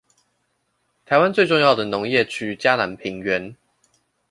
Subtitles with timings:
[1.05, 3.55] 台灣最重要的農業區嘉南平原